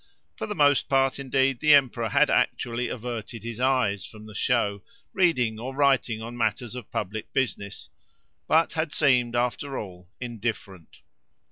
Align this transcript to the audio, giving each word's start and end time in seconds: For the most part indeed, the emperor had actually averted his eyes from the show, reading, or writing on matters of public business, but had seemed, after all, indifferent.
For 0.35 0.47
the 0.47 0.55
most 0.55 0.89
part 0.89 1.19
indeed, 1.19 1.59
the 1.59 1.75
emperor 1.75 2.09
had 2.09 2.31
actually 2.31 2.87
averted 2.87 3.43
his 3.43 3.59
eyes 3.59 4.03
from 4.03 4.25
the 4.25 4.33
show, 4.33 4.81
reading, 5.13 5.59
or 5.59 5.75
writing 5.75 6.23
on 6.23 6.35
matters 6.35 6.73
of 6.73 6.89
public 6.89 7.31
business, 7.33 7.87
but 8.47 8.73
had 8.73 8.93
seemed, 8.93 9.35
after 9.35 9.77
all, 9.77 10.09
indifferent. 10.19 11.01